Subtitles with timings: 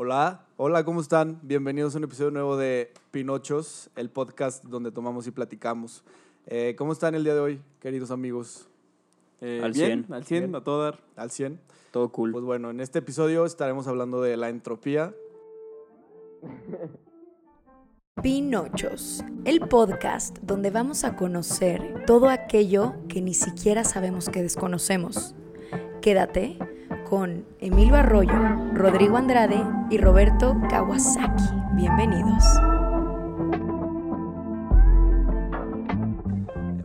[0.00, 1.40] Hola, hola, ¿cómo están?
[1.42, 6.04] Bienvenidos a un episodio nuevo de Pinochos, el podcast donde tomamos y platicamos.
[6.46, 8.68] Eh, ¿Cómo están el día de hoy, queridos amigos?
[9.40, 10.12] Eh, Al bien, 100.
[10.14, 10.54] al 100, Bien.
[10.54, 11.00] a todo dar.
[11.16, 11.58] ¿Al 100?
[11.90, 12.30] Todo cool.
[12.30, 15.12] Pues bueno, en este episodio estaremos hablando de la entropía.
[18.22, 25.34] Pinochos, el podcast donde vamos a conocer todo aquello que ni siquiera sabemos que desconocemos.
[26.00, 26.56] Quédate
[27.08, 28.32] con Emilio Arroyo,
[28.74, 31.44] Rodrigo Andrade y Roberto Kawasaki.
[31.74, 32.44] Bienvenidos.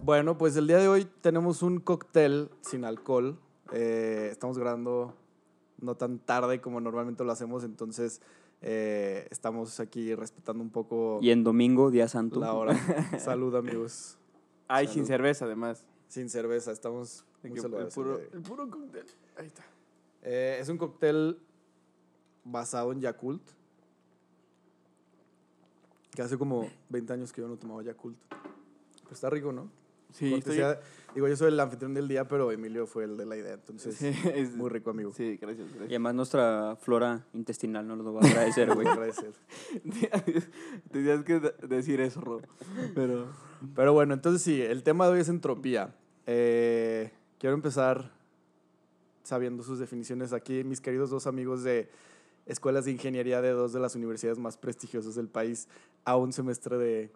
[0.04, 3.38] Bueno, pues el día de hoy tenemos un cóctel sin alcohol.
[3.74, 5.14] Eh, estamos grabando
[5.82, 8.22] no tan tarde como normalmente lo hacemos, entonces
[8.62, 12.40] eh, estamos aquí respetando un poco Y en domingo, día santo.
[12.40, 12.78] la hora.
[13.20, 14.18] Salud, amigos.
[14.70, 14.94] Ay, Salud.
[14.96, 15.86] sin cerveza, además.
[16.08, 17.52] Sin cerveza, estamos el,
[17.94, 19.06] puro, el puro cóctel.
[19.36, 19.64] Ahí está.
[20.24, 21.38] Eh, es un cóctel
[22.44, 23.42] basado en Yakult.
[26.16, 28.18] Que hace como 20 años que yo no tomaba Yakult.
[28.30, 29.70] Pero está rico, ¿no?
[30.12, 30.62] Sí, estoy...
[31.16, 33.54] Digo, yo soy el anfitrión del día, pero Emilio fue el de la idea.
[33.54, 35.12] Entonces, Sí, es- muy rico, amigo.
[35.14, 35.66] Sí, gracias.
[35.68, 35.90] Y gracias.
[35.90, 38.88] además nuestra flora intestinal no lo va a agradecer, güey.
[38.88, 39.34] Agradecer.
[40.92, 42.42] Tenías que de- decir eso, Ro.
[42.96, 43.28] Pero...
[43.76, 45.96] Pero bueno, entonces sí, el tema de hoy es entropía.
[46.28, 48.12] Eh, quiero empezar
[49.24, 50.64] sabiendo sus definiciones aquí.
[50.64, 51.90] Mis queridos dos amigos de
[52.46, 55.68] escuelas de ingeniería de dos de las universidades más prestigiosas del país,
[56.06, 57.12] a un semestre de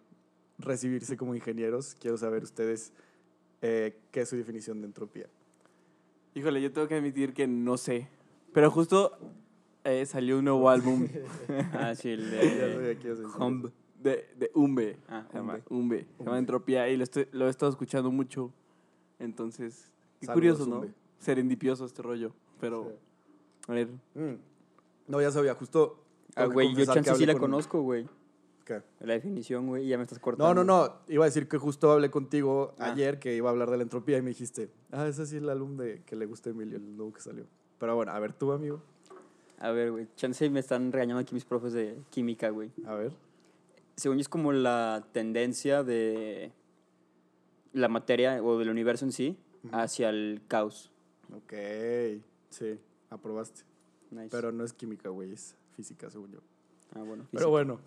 [0.58, 1.94] recibirse como ingenieros.
[2.00, 2.92] Quiero saber ustedes
[3.62, 5.26] eh, qué es su definición de entropía.
[6.34, 8.08] Híjole, yo tengo que admitir que no sé.
[8.54, 9.18] Pero justo
[9.84, 11.06] eh, salió un nuevo álbum
[11.72, 12.98] Ah, sí, el de...
[13.38, 13.70] Humb.
[14.02, 14.96] de, de Umbe.
[15.08, 15.74] Ah, Se llama Umbe.
[15.98, 16.06] Umbe.
[16.18, 16.38] Se llama.
[16.38, 18.52] Entropía y lo, estoy- lo he estado escuchando mucho.
[19.18, 20.76] Entonces, qué Saludos, curioso, ¿no?
[20.80, 20.94] Umbe.
[21.18, 22.32] Serendipioso este rollo.
[22.60, 22.92] Pero,
[23.66, 24.34] a ver, Mm.
[25.08, 26.04] No, ya sabía, justo.
[26.34, 28.06] Ah, güey, yo chance sí la con- conozco, güey.
[28.66, 28.82] ¿Qué?
[29.00, 30.54] La definición, güey, ya me estás No, cortando.
[30.54, 30.94] no, no.
[31.08, 32.92] Iba a decir que justo hablé contigo Ah.
[32.92, 35.42] ayer que iba a hablar de la entropía y me dijiste, ah, ese sí es
[35.42, 37.46] el álbum de que le gusta a Emilio, el nuevo que salió.
[37.78, 38.82] Pero bueno, a ver tú, amigo.
[39.58, 42.70] A ver, güey, chance me están regañando aquí mis profes de química, güey.
[42.86, 43.12] A ver.
[43.96, 46.52] Según yo es como la tendencia de
[47.72, 49.36] la materia o del universo en sí
[49.72, 50.92] hacia el caos.
[51.32, 51.52] Ok.
[52.50, 52.78] Sí,
[53.10, 53.62] aprobaste.
[54.10, 54.28] Nice.
[54.30, 56.40] Pero no es química, güey, es física, según yo.
[56.94, 57.26] ah, bueno.
[57.30, 57.80] Pero bueno.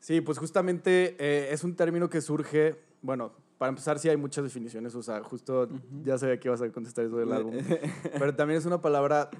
[0.00, 4.44] Sí, pues justamente eh, es un término que surge, bueno, para empezar sí hay muchas
[4.44, 5.68] definiciones, o sea, justo
[6.04, 7.54] ya sabía que ibas a contestar eso del álbum.
[8.18, 9.30] Pero también es una palabra,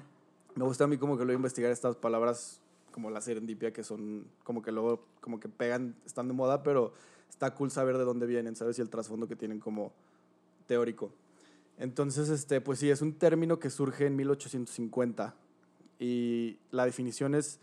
[0.55, 2.59] me gusta a mí como que luego investigar estas palabras
[2.91, 6.93] como la serendipia, que son como que luego, como que pegan, están de moda, pero
[7.29, 8.79] está cool saber de dónde vienen, ¿sabes?
[8.79, 9.93] Y el trasfondo que tienen como
[10.65, 11.11] teórico.
[11.77, 15.35] Entonces, este, pues sí, es un término que surge en 1850
[15.99, 17.59] y la definición es,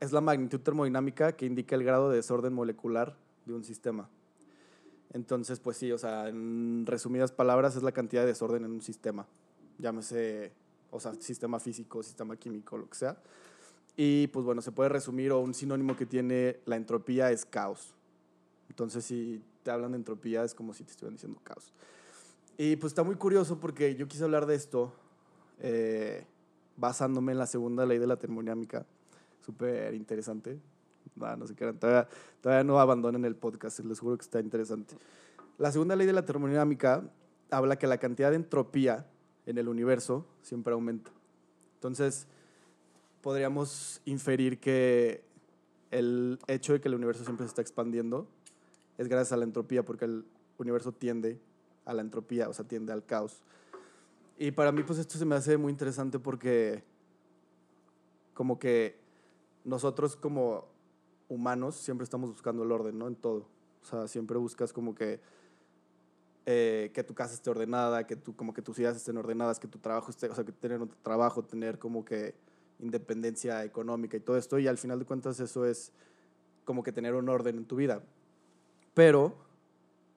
[0.00, 4.08] es la magnitud termodinámica que indica el grado de desorden molecular de un sistema.
[5.12, 8.82] Entonces, pues sí, o sea, en resumidas palabras, es la cantidad de desorden en un
[8.82, 9.26] sistema.
[9.78, 10.52] Llámese,
[10.90, 13.16] o sea, sistema físico, sistema químico, lo que sea.
[13.96, 17.94] Y pues bueno, se puede resumir o un sinónimo que tiene la entropía es caos.
[18.68, 21.72] Entonces, si te hablan de entropía, es como si te estuvieran diciendo caos.
[22.56, 24.92] Y pues está muy curioso porque yo quise hablar de esto
[25.60, 26.24] eh,
[26.76, 28.86] basándome en la segunda ley de la termodinámica.
[29.44, 30.58] Súper interesante.
[31.16, 31.78] No, no se crean.
[31.78, 32.08] Todavía,
[32.40, 34.96] todavía no abandonen el podcast, les juro que está interesante.
[35.58, 37.04] La segunda ley de la termodinámica
[37.50, 39.06] habla que la cantidad de entropía
[39.46, 41.10] en el universo siempre aumenta.
[41.74, 42.26] Entonces,
[43.20, 45.24] podríamos inferir que
[45.90, 48.26] el hecho de que el universo siempre se está expandiendo
[48.98, 50.24] es gracias a la entropía, porque el
[50.58, 51.38] universo tiende
[51.84, 53.42] a la entropía, o sea, tiende al caos.
[54.38, 56.82] Y para mí, pues esto se me hace muy interesante porque
[58.34, 58.98] como que
[59.64, 60.66] nosotros como
[61.28, 63.06] humanos siempre estamos buscando el orden, ¿no?
[63.06, 63.46] En todo.
[63.82, 65.20] O sea, siempre buscas como que
[66.46, 69.66] eh, que tu casa esté ordenada, que tu, como que tus ideas estén ordenadas, que
[69.66, 72.34] tu trabajo esté, o sea, que tener un trabajo, tener como que
[72.80, 75.90] independencia económica y todo esto, y al final de cuentas eso es
[76.66, 78.02] como que tener un orden en tu vida.
[78.92, 79.24] Pero,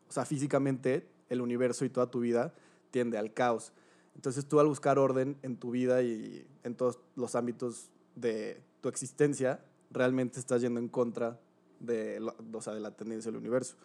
[0.09, 2.53] o sea, físicamente el universo y toda tu vida
[2.91, 3.74] tiende al caos.
[4.15, 8.89] Entonces tú al buscar orden en tu vida y en todos los ámbitos de tu
[8.89, 9.59] existencia,
[9.91, 11.39] realmente estás yendo en contra
[11.79, 12.19] de,
[12.59, 13.75] sea, de la tendencia del universo.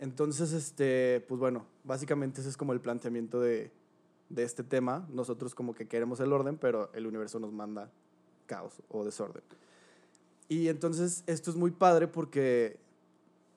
[0.00, 3.70] Entonces, este, pues bueno, básicamente ese es como el planteamiento de,
[4.28, 5.06] de este tema.
[5.10, 7.90] Nosotros como que queremos el orden, pero el universo nos manda
[8.46, 9.42] caos o desorden.
[10.48, 12.78] Y entonces esto es muy padre porque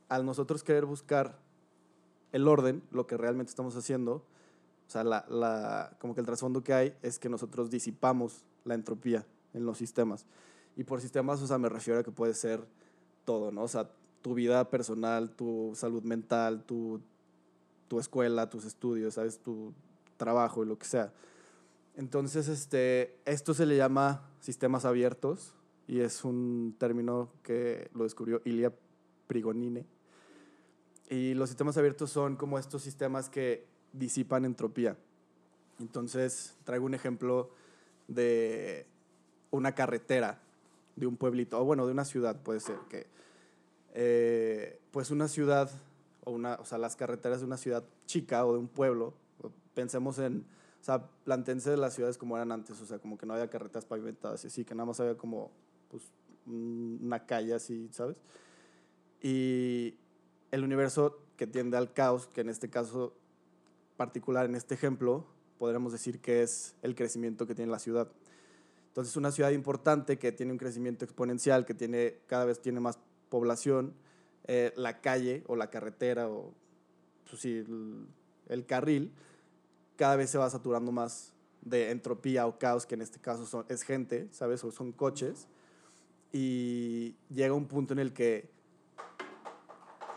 [0.09, 1.37] al nosotros querer buscar
[2.31, 6.63] el orden, lo que realmente estamos haciendo, o sea, la, la- como que el trasfondo
[6.63, 10.25] que hay es que nosotros disipamos la entropía en los sistemas.
[10.75, 12.65] Y por sistemas, o sea, me refiero a que puede ser
[13.25, 13.63] todo, ¿no?
[13.63, 13.89] O sea,
[14.21, 17.01] tu vida personal, tu salud mental, tu,
[17.87, 19.39] tu escuela, tus estudios, ¿sabes?
[19.39, 19.73] Tu
[20.17, 21.13] trabajo y lo que sea.
[21.95, 25.55] Entonces, este, esto se le llama sistemas abiertos
[25.87, 28.71] y es un término que lo descubrió Ilya
[29.27, 29.85] Prigonine.
[31.09, 34.97] Y los sistemas abiertos son como estos sistemas que disipan entropía.
[35.79, 37.51] Entonces, traigo un ejemplo
[38.07, 38.85] de
[39.51, 40.41] una carretera
[40.95, 43.05] de un pueblito, o bueno, de una ciudad puede ser, que
[43.93, 45.69] eh, pues una ciudad,
[46.25, 49.13] o, una, o sea, las carreteras de una ciudad chica o de un pueblo,
[49.75, 50.45] pensemos en,
[50.81, 53.49] o sea, plantense de las ciudades como eran antes, o sea, como que no había
[53.49, 55.51] carreteras pavimentadas y así, que nada más había como
[55.89, 56.03] pues,
[56.47, 58.17] una calle así, ¿sabes?
[59.21, 59.95] Y
[60.51, 63.13] el universo que tiende al caos, que en este caso
[63.95, 65.25] particular, en este ejemplo,
[65.57, 68.09] podríamos decir que es el crecimiento que tiene la ciudad.
[68.87, 72.99] Entonces, una ciudad importante que tiene un crecimiento exponencial, que tiene, cada vez tiene más
[73.29, 73.93] población,
[74.45, 76.53] eh, la calle o la carretera o
[77.29, 78.07] pues sí, el,
[78.47, 79.11] el, carril,
[79.97, 83.65] cada vez se va saturando más de entropía o caos, que en este caso son,
[83.67, 84.63] es gente, ¿sabes?
[84.63, 85.47] O son coches.
[86.31, 88.49] Y llega un punto en el que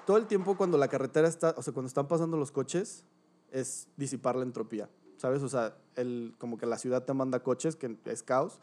[0.07, 3.05] todo el tiempo cuando la carretera está, o sea, cuando están pasando los coches,
[3.51, 5.43] es disipar la entropía, ¿sabes?
[5.43, 8.61] O sea, el, como que la ciudad te manda coches, que es caos,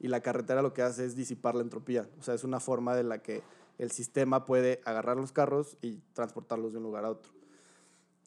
[0.00, 2.08] y la carretera lo que hace es disipar la entropía.
[2.18, 3.42] O sea, es una forma de la que
[3.78, 7.32] el sistema puede agarrar los carros y transportarlos de un lugar a otro.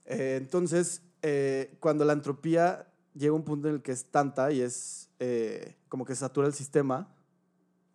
[0.06, 4.52] Eh, entonces, eh, cuando la entropía llega a un punto en el que es tanta
[4.52, 7.14] y es eh, como que satura el sistema,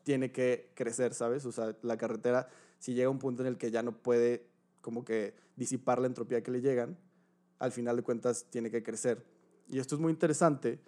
[0.05, 1.45] tiene que crecer, ¿sabes?
[1.47, 2.49] O sea, la carretera,
[2.79, 4.47] si llega a un punto en el que ya no puede
[4.87, 6.97] como que disipar la entropía que le llegan,
[7.59, 9.27] al final de cuentas tiene que crecer.
[9.67, 10.79] Y esto es muy interesante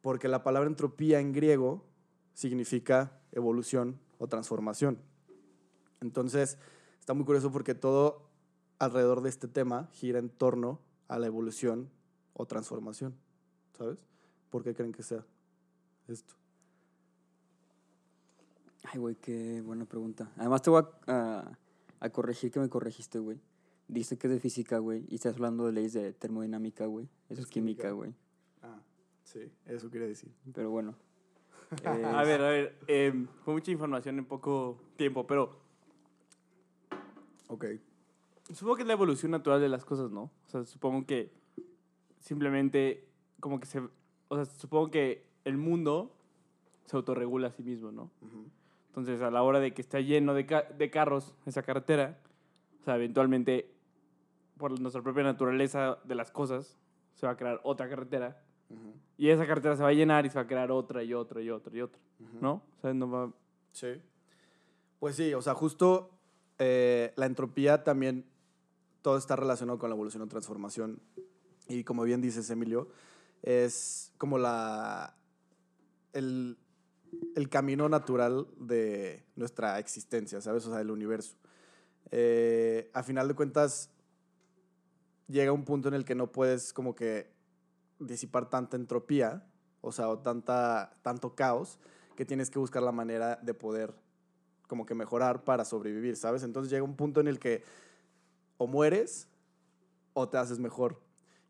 [0.00, 1.84] porque la palabra entropía en griego
[2.34, 4.96] significa evolución o transformación.
[6.00, 6.56] Entonces,
[7.00, 8.30] está muy curioso porque todo
[8.78, 10.78] alrededor de este tema gira en torno
[11.08, 11.90] a la evolución
[12.34, 13.12] o transformación,
[13.76, 13.98] ¿sabes?
[14.50, 15.26] ¿Por qué creen que sea
[16.06, 16.36] esto?
[18.84, 20.30] Ay, güey, qué buena pregunta.
[20.36, 21.58] Además te voy a,
[22.02, 23.38] a corregir que me corregiste, güey.
[23.86, 27.08] Dice que es de física, güey, y estás hablando de leyes de termodinámica, güey.
[27.28, 28.12] Eso es, química, güey.
[28.60, 28.80] Ah,
[29.22, 30.32] sí, eso quiere decir.
[30.52, 30.96] Pero bueno.
[31.84, 35.58] A ver, a ver, eh, fue mucha información en poco tiempo, pero...
[37.48, 37.64] Ok.
[38.52, 40.24] Supongo que es la evolución natural de las cosas, ¿no?
[40.24, 41.32] O sea, supongo que
[42.20, 43.08] simplemente
[43.40, 43.80] como que se...
[44.28, 46.14] O sea, supongo que el mundo
[46.84, 48.10] se autorregula a sí mismo, ¿no?
[48.92, 52.18] Entonces, a la hora de que está lleno de, ca de carros esa carretera,
[52.82, 53.72] o sea, eventualmente,
[54.58, 56.76] por nuestra propia naturaleza de las cosas,
[57.14, 58.42] se va a crear otra carretera.
[58.68, 58.92] Uh -huh.
[59.16, 61.40] Y esa carretera se va a llenar y se va a crear otra y otra
[61.40, 62.02] y otra y otra.
[62.20, 62.40] Uh -huh.
[62.42, 62.52] ¿No?
[62.76, 63.32] O sea, no va...
[63.72, 63.98] Sí.
[65.00, 66.10] Pues sí, o sea, justo
[66.58, 68.26] eh, la entropía también,
[69.00, 71.00] todo está relacionado con la evolución o transformación.
[71.66, 72.88] Y como bien dices, Emilio,
[73.42, 75.16] es como la...
[76.12, 76.58] El,
[77.34, 80.66] el camino natural de nuestra existencia, ¿sabes?
[80.66, 81.36] O sea, del universo.
[82.10, 83.90] Eh, a final de cuentas,
[85.28, 87.30] llega un punto en el que no puedes como que
[87.98, 89.46] disipar tanta entropía,
[89.80, 91.78] o sea, o tanta, tanto caos,
[92.16, 93.94] que tienes que buscar la manera de poder
[94.68, 96.42] como que mejorar para sobrevivir, ¿sabes?
[96.42, 97.62] Entonces llega un punto en el que
[98.58, 99.28] o mueres
[100.12, 101.00] o te haces mejor.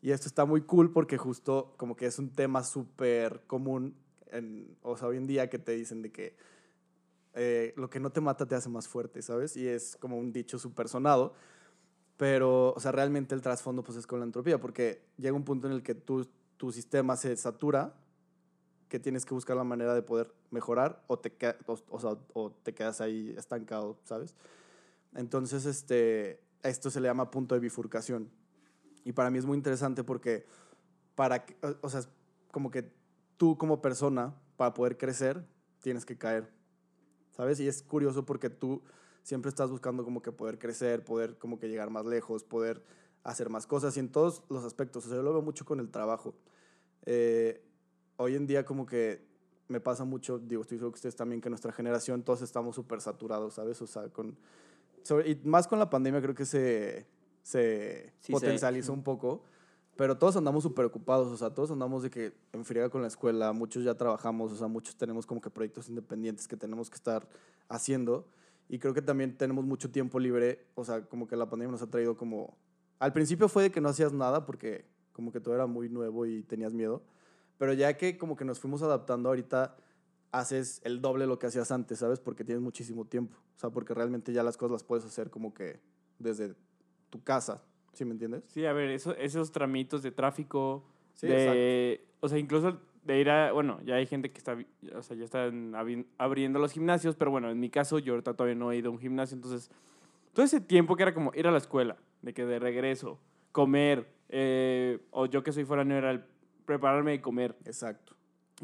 [0.01, 3.95] Y esto está muy cool porque justo como que es un tema súper común,
[4.33, 6.35] en, o sea, hoy en día que te dicen de que
[7.33, 9.57] eh, lo que no te mata te hace más fuerte, ¿sabes?
[9.57, 11.33] Y es como un dicho súper sonado.
[12.17, 15.67] Pero, o sea, realmente el trasfondo pues es con la entropía, porque llega un punto
[15.67, 16.25] en el que tu,
[16.57, 17.95] tu sistema se satura,
[18.87, 21.33] que tienes que buscar la manera de poder mejorar o te,
[21.65, 24.35] o, o, sea, o te quedas ahí estancado, ¿sabes?
[25.15, 28.29] Entonces, este, esto se le llama punto de bifurcación.
[29.03, 30.45] Y para mí es muy interesante porque,
[31.15, 31.43] para,
[31.81, 32.01] o sea,
[32.51, 32.91] como que
[33.43, 35.45] tú como persona, para poder crecer,
[35.81, 36.49] tienes que caer,
[37.31, 37.59] ¿sabes?
[37.59, 38.81] Y es curioso porque tú
[39.21, 42.81] siempre estás buscando como que poder crecer, poder como que llegar más lejos, poder
[43.21, 45.05] hacer más cosas y en todos los aspectos.
[45.05, 46.35] O sea, yo lo veo mucho con el trabajo.
[47.05, 47.61] Eh,
[48.15, 49.27] hoy en día como que
[49.67, 53.01] me pasa mucho, digo, estoy seguro que ustedes también, que nuestra generación todos estamos súper
[53.01, 53.81] saturados, ¿sabes?
[53.81, 54.37] O sea, con...
[55.01, 57.07] Sobre, y más con la pandemia creo que se,
[57.41, 58.97] se sí, potencializó sí.
[58.97, 59.43] un poco,
[59.95, 63.07] pero todos andamos súper ocupados, o sea, todos andamos de que en friega con la
[63.07, 66.95] escuela, muchos ya trabajamos, o sea, muchos tenemos como que proyectos independientes que tenemos que
[66.95, 67.27] estar
[67.69, 68.27] haciendo.
[68.69, 71.81] Y creo que también tenemos mucho tiempo libre, o sea, como que la pandemia nos
[71.81, 72.57] ha traído como...
[72.97, 76.25] Al principio fue de que no hacías nada porque como que todo era muy nuevo
[76.25, 77.03] y tenías miedo,
[77.57, 79.75] pero ya que como que nos fuimos adaptando ahorita,
[80.31, 82.19] haces el doble lo que hacías antes, ¿sabes?
[82.19, 83.37] Porque tienes muchísimo tiempo.
[83.55, 85.79] O sea, porque realmente ya las cosas las puedes hacer como que
[86.17, 86.55] desde
[87.11, 87.61] tu casa,
[87.93, 88.43] ¿sí me entiendes?
[88.47, 90.83] Sí, a ver, eso, esos tramitos de tráfico,
[91.13, 94.57] Sí, de, o sea, incluso de ir a, bueno, ya hay gente que está,
[94.95, 98.33] o sea, ya están abri- abriendo los gimnasios, pero bueno, en mi caso yo ahorita
[98.33, 99.69] todavía no he ido a un gimnasio, entonces,
[100.33, 103.19] todo ese tiempo que era como ir a la escuela, de que de regreso,
[103.51, 106.23] comer, eh, o yo que soy foráneo era el
[106.65, 108.15] prepararme de comer, Exacto.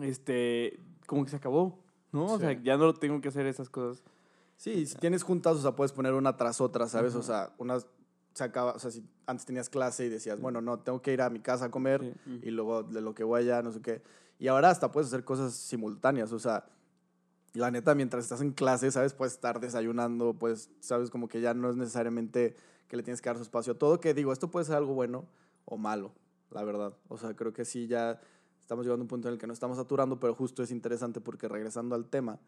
[0.01, 2.25] este, como que se acabó, ¿no?
[2.25, 4.03] O sea, ya no tengo que hacer esas cosas.
[4.55, 7.15] Sí, y si tienes juntas, o sea, puedes poner una tras otra, ¿sabes?
[7.15, 7.87] O sea, unas
[8.33, 11.21] se acaba, o sea, si antes tenías clase y decías, bueno, no, tengo que ir
[11.21, 12.39] a mi casa a comer Sí.
[12.43, 14.01] y luego de lo que voy allá, no sé qué.
[14.37, 16.65] Y ahora hasta puedes hacer cosas simultáneas, o sea,
[17.53, 19.13] la neta, mientras estás en clase, ¿sabes?
[19.13, 21.09] Puedes estar desayunando, pues, ¿sabes?
[21.09, 22.55] Como que ya no es necesariamente
[22.87, 25.25] que le tienes que dar su espacio todo, que digo, esto puede ser algo bueno
[25.65, 26.13] o malo,
[26.51, 26.93] la verdad.
[27.07, 28.19] O sea, creo que sí ya
[28.59, 31.19] estamos llegando a un punto en el que no estamos saturando, pero justo es interesante
[31.21, 32.39] porque regresando al tema,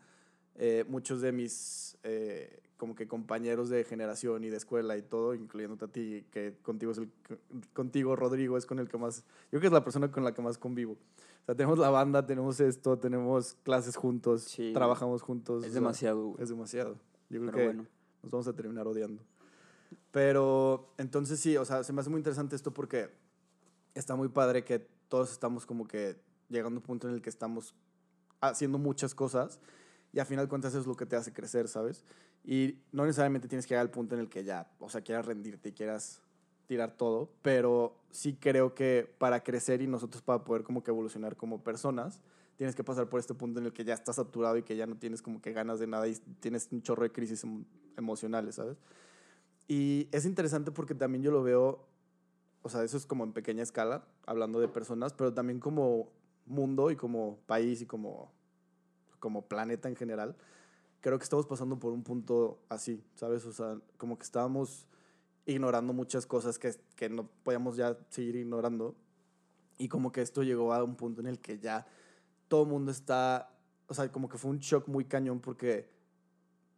[0.55, 5.35] eh, muchos de mis eh, como que compañeros de generación y de escuela y todo,
[5.35, 7.11] incluyéndote a ti, que contigo, es el,
[7.73, 10.33] contigo Rodrigo, es con el que más, yo creo que es la persona con la
[10.33, 10.93] que más convivo.
[10.93, 15.63] O sea, tenemos la banda, tenemos esto, tenemos clases juntos, Sí, trabajamos juntos.
[15.63, 16.43] Es demasiado, güey.
[16.43, 16.95] Es demasiado.
[17.29, 17.85] Yo creo Pero que bueno.
[18.23, 19.21] nos vamos a terminar odiando.
[20.09, 23.11] Pero entonces sí, o sea, se me hace muy interesante esto porque
[23.93, 26.15] está muy padre que todos estamos como que
[26.49, 27.75] llegando a un punto en el que estamos
[28.39, 29.59] haciendo muchas cosas
[30.13, 32.03] y al final de cuentas es lo que te hace crecer, ¿sabes?
[32.43, 35.25] Y no necesariamente tienes que llegar al punto en el que ya, o sea, quieras
[35.25, 36.21] rendirte y quieras
[36.67, 41.35] tirar todo, pero sí creo que para crecer y nosotros para poder como que evolucionar
[41.35, 42.21] como personas,
[42.57, 44.85] tienes que pasar por este punto en el que ya estás saturado y que ya
[44.85, 47.65] no tienes como que ganas de nada y tienes un chorro de crisis emo-
[47.97, 48.77] emocionales, ¿sabes?
[49.67, 51.85] Y es interesante porque también yo lo veo,
[52.61, 56.09] o sea, eso es como en pequeña escala, hablando de personas, pero también como
[56.45, 58.31] mundo y como país y como,
[59.21, 60.35] como planeta en general.
[60.99, 63.45] Creo que estamos pasando por un punto así, ¿sabes?
[63.45, 64.85] O sea, como que estábamos
[65.45, 68.95] ignorando muchas cosas que, que no podíamos ya seguir ignorando.
[69.77, 71.87] Y como que esto llegó a un punto en el que ya
[72.49, 73.53] todo el mundo está,
[73.87, 75.89] o sea, como que fue un shock muy cañón porque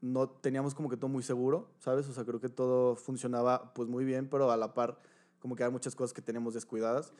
[0.01, 2.07] no teníamos como que todo muy seguro, ¿sabes?
[2.07, 5.01] O sea, creo que todo funcionaba pues muy bien, pero a la par
[5.39, 7.13] como que hay muchas cosas que tenemos descuidadas.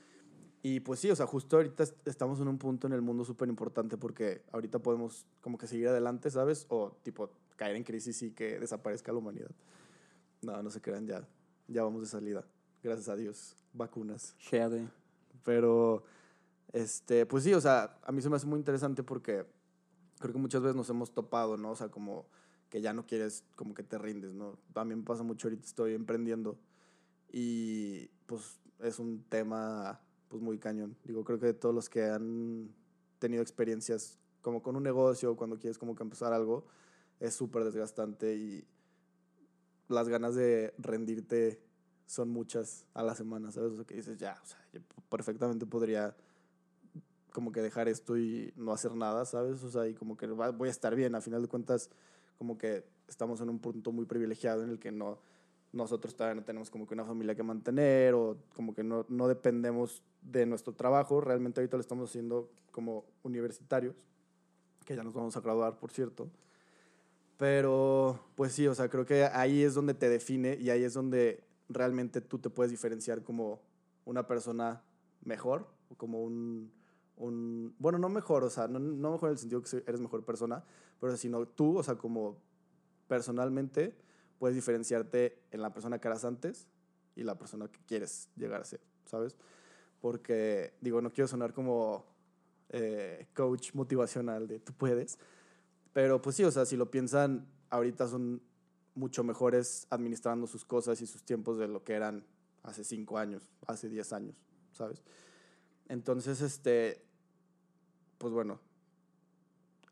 [0.66, 3.26] Y pues sí, o sea, justo ahorita est- estamos en un punto en el mundo
[3.26, 6.66] súper importante porque ahorita podemos como que seguir adelante, ¿sabes?
[6.70, 9.52] O tipo caer en crisis y que desaparezca la humanidad.
[10.42, 11.28] No, no se crean, ya,
[11.68, 12.46] ya vamos de salida.
[12.82, 13.58] Gracias a Dios.
[13.74, 14.36] Vacunas.
[14.50, 14.88] GAD.
[15.44, 16.04] Pero,
[16.72, 19.46] este, pues sí, o sea, a mí se me hace muy interesante porque
[20.20, 21.72] creo que muchas veces nos hemos topado, ¿no?
[21.72, 22.26] O sea, como
[22.70, 24.58] que ya no quieres, como que te rindes, ¿no?
[24.74, 26.58] También pasa mucho ahorita, estoy emprendiendo
[27.32, 30.00] y pues es un tema
[30.34, 30.98] pues muy cañón.
[31.04, 32.74] Digo, creo que todos los que han
[33.20, 36.66] tenido experiencias como con un negocio, cuando quieres como que empezar algo,
[37.20, 38.66] es súper desgastante y
[39.90, 41.62] las ganas de rendirte
[42.08, 43.74] son muchas a la semana, ¿sabes?
[43.74, 46.18] O sea, que dices, ya, o sea, yo perfectamente podría
[47.32, 49.62] como que dejar esto y no hacer nada, ¿sabes?
[49.62, 51.14] O sea, y como que voy a estar bien.
[51.14, 51.92] A final de cuentas,
[52.40, 55.20] como que estamos en un punto muy privilegiado en el que no,
[55.74, 59.28] nosotros todavía no tenemos como que una familia que mantener o como que no, no
[59.28, 61.20] dependemos de nuestro trabajo.
[61.20, 63.96] Realmente ahorita lo estamos haciendo como universitarios,
[64.86, 66.30] que ya nos vamos a graduar, por cierto.
[67.38, 70.94] Pero, pues sí, o sea, creo que ahí es donde te define y ahí es
[70.94, 73.60] donde realmente tú te puedes diferenciar como
[74.06, 74.84] una persona
[75.24, 76.72] mejor o como un,
[77.18, 80.24] un bueno, no mejor, o sea, no, no mejor en el sentido que eres mejor
[80.24, 80.64] persona,
[81.00, 82.38] pero sino tú, o sea, como
[83.08, 83.96] personalmente
[84.44, 86.68] puedes diferenciarte en la persona que eras antes
[87.16, 89.38] y la persona que quieres llegar a ser, ¿sabes?
[90.02, 92.04] Porque, digo, no quiero sonar como
[92.68, 95.18] eh, coach motivacional de tú puedes,
[95.94, 98.42] pero pues sí, o sea, si lo piensan, ahorita son
[98.96, 102.26] mucho mejores administrando sus cosas y sus tiempos de lo que eran
[102.64, 104.36] hace cinco años, hace diez años,
[104.74, 105.04] ¿sabes?
[105.88, 107.02] Entonces, este,
[108.18, 108.60] pues bueno,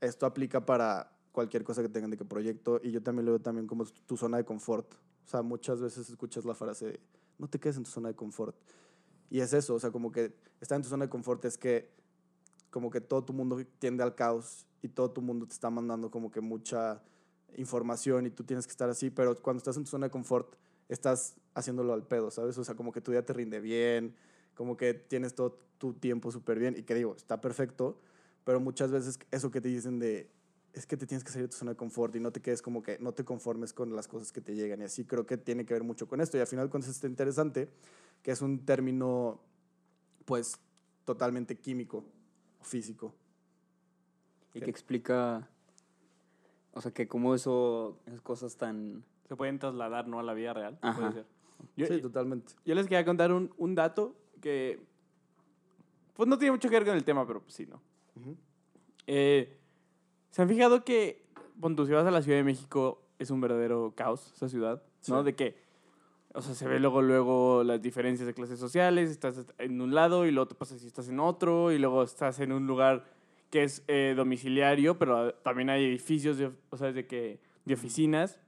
[0.02, 3.42] esto aplica para cualquier cosa que tengan de que proyecto y yo también lo veo
[3.42, 4.94] también como tu zona de confort.
[5.26, 7.00] O sea, muchas veces escuchas la frase, de,
[7.38, 8.56] no te quedes en tu zona de confort.
[9.30, 11.90] Y es eso, o sea, como que estar en tu zona de confort es que
[12.70, 16.10] como que todo tu mundo tiende al caos y todo tu mundo te está mandando
[16.10, 17.02] como que mucha
[17.58, 20.56] información y tú tienes que estar así, pero cuando estás en tu zona de confort
[20.90, 22.58] estás haciéndolo al pedo, ¿sabes?
[22.58, 24.16] O sea, como que tu día te rinde bien,
[24.56, 28.00] como que tienes todo tu tiempo súper bien y que digo, está perfecto,
[28.44, 30.30] pero muchas veces eso que te dicen de
[30.74, 32.62] es que te tienes que salir de tu zona de confort y no te quedes
[32.62, 35.38] como que no te conformes con las cosas que te llegan y así creo que
[35.38, 37.70] tiene que ver mucho con esto y al final cuando está interesante
[38.24, 39.42] que es un término
[40.26, 40.58] pues
[41.06, 42.06] totalmente químico
[42.62, 43.14] físico
[44.54, 44.66] Y Sí.
[44.66, 45.48] que explica,
[46.74, 49.04] o sea, que cómo eso, esas cosas tan...
[49.30, 50.20] Se pueden trasladar, ¿no?
[50.20, 50.78] A la vida real.
[50.82, 51.00] Ajá.
[51.00, 51.26] Puede ser.
[51.78, 52.54] Yo, sí, totalmente.
[52.66, 54.80] yo les quería contar un, un dato que.
[56.16, 57.82] Pues no tiene mucho que ver con el tema, pero pues sí, ¿no?
[58.18, 58.36] Ujú.
[59.08, 59.58] Eh,
[60.32, 61.24] ¿Se han fijado que
[61.60, 64.82] cuando si vas a la Ciudad de México es un verdadero caos esa ciudad?
[65.08, 65.20] ¿No?
[65.20, 65.26] Sí.
[65.26, 65.56] De que,
[66.34, 70.26] o sea, se ve luego, luego las diferencias de clases sociales, estás en un lado
[70.26, 73.06] y luego te pasa si estás en otro y luego estás en un lugar
[73.50, 78.40] que es eh, domiciliario, pero también hay edificios, de, o sea, de, que, de oficinas.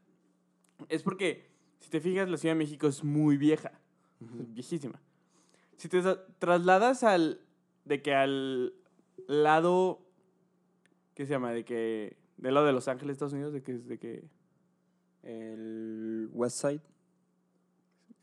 [0.88, 1.50] Es porque,
[1.82, 3.74] si te fijas, la Ciudad de México es muy vieja,
[4.22, 5.02] es viejísima.
[5.76, 7.42] Si te tra- trasladas al,
[7.84, 8.74] de que al
[9.28, 10.03] lado,
[11.16, 11.52] ¿qué se llama?
[11.52, 14.24] De que, del lado de Los Ángeles, Estados Unidos, de que de que...
[15.24, 16.82] El West Side.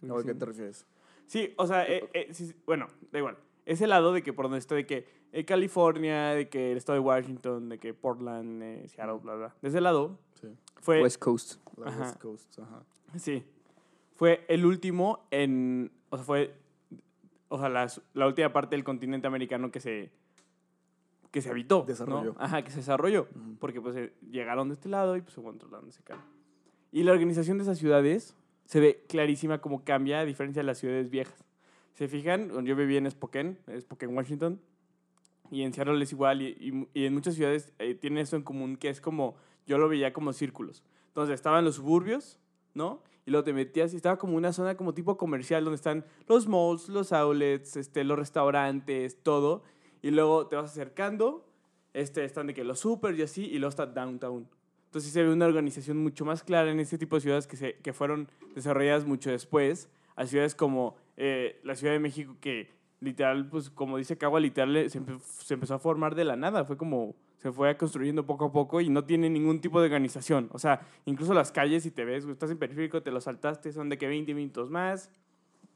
[0.00, 0.86] creo ¿A qué te refieres?
[1.26, 3.38] Sí, o sea, eh, eh, sí, bueno, da igual.
[3.64, 6.98] Ese lado de que por donde está, de que eh, California, de que el estado
[6.98, 9.56] de Washington, de que Portland, Seattle, bla, bla.
[9.62, 10.48] De ese lado Sí.
[10.80, 11.02] fue...
[11.02, 11.60] West Coast.
[11.78, 12.00] La Ajá.
[12.00, 12.82] West Coast, ajá.
[13.18, 13.44] Sí.
[14.16, 15.90] Fue el último en.
[16.10, 16.54] O sea, fue.
[17.48, 20.10] O sea, la, la última parte del continente americano que se.
[21.30, 21.80] Que se habitó.
[21.80, 21.84] ¿no?
[21.86, 22.34] Desarrolló.
[22.38, 23.28] Ajá, que se desarrolló.
[23.34, 23.56] Ujú.
[23.58, 25.94] Porque pues eh, llegaron de este lado y pues se fueron a otro lado donde
[25.96, 26.24] se quedaron.
[26.92, 28.34] Y la organización de esas ciudades
[28.64, 31.44] se ve clarísima cómo cambia a diferencia de las ciudades viejas.
[31.94, 34.60] Se fijan, yo viví en Spokane, Spokane, Washington,
[35.50, 38.42] y en Seattle es igual, y, y- y en muchas ciudades eh, tienen eso en
[38.42, 39.34] común, que es como,
[39.66, 40.82] yo lo veía como círculos.
[41.08, 42.38] Entonces estaban los suburbios,
[42.74, 43.02] ¿no?
[43.26, 46.46] Y luego te metías y estaba como una zona como tipo comercial donde están los
[46.48, 49.62] malls, los outlets, este, los restaurantes, todo.
[50.02, 51.46] Y luego te vas acercando,
[51.92, 54.48] este, están de que los super y así, y luego está downtown.
[54.86, 57.74] Entonces se ve una organización mucho más clara en este tipo de ciudades que, se,
[57.76, 63.48] que fueron desarrolladas mucho después, a ciudades como eh, la Ciudad de México, que literal,
[63.48, 66.64] pues como dice Cagua, literal eh, se, empe- se empezó a formar de la nada,
[66.64, 70.50] fue como se fue construyendo poco a poco y no tiene ningún tipo de organización.
[70.52, 73.88] O sea, incluso las calles, si te ves, estás en periférico, te lo saltaste, son
[73.88, 75.08] de que 20 minutos más,